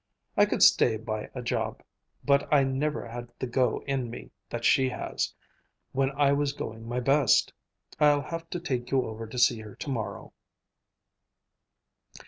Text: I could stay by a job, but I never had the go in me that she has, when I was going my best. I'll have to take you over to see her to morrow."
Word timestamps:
I 0.35 0.47
could 0.47 0.63
stay 0.63 0.97
by 0.97 1.29
a 1.35 1.43
job, 1.43 1.83
but 2.25 2.51
I 2.51 2.63
never 2.63 3.05
had 3.07 3.31
the 3.37 3.45
go 3.45 3.83
in 3.85 4.09
me 4.09 4.31
that 4.49 4.65
she 4.65 4.89
has, 4.89 5.31
when 5.91 6.09
I 6.13 6.33
was 6.33 6.53
going 6.53 6.87
my 6.87 6.99
best. 6.99 7.53
I'll 7.99 8.23
have 8.23 8.49
to 8.49 8.59
take 8.59 8.89
you 8.89 9.05
over 9.05 9.27
to 9.27 9.37
see 9.37 9.59
her 9.59 9.75
to 9.75 9.89
morrow." 9.91 10.33